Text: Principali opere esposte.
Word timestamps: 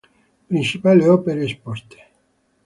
Principali 0.51 1.05
opere 1.17 1.43
esposte. 1.51 1.97